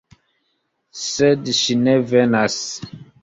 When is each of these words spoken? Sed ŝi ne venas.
Sed 1.01 1.51
ŝi 1.59 1.77
ne 1.83 1.95
venas. 2.13 2.57